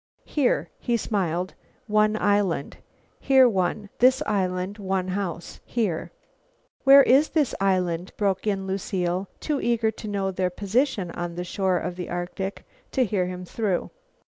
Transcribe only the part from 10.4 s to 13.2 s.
position on the shore of the Arctic to